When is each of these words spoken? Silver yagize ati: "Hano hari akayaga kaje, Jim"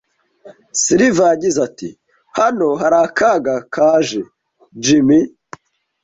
Silver 0.81 1.31
yagize 1.31 1.59
ati: 1.67 1.89
"Hano 2.37 2.67
hari 2.81 2.97
akayaga 3.05 3.55
kaje, 3.73 4.21
Jim" 4.83 5.07